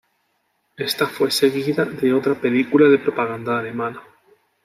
[0.77, 4.01] Esta fue seguida de otra película de propaganda alemana.